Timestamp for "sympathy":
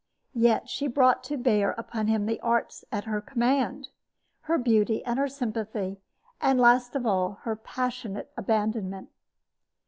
5.27-5.99